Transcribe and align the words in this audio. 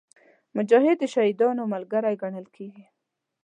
مجاهد 0.55 0.97
د 0.99 1.03
شهیدانو 1.13 1.63
ملګری 1.73 2.15
ګڼل 2.21 2.47
کېږي. 2.55 2.85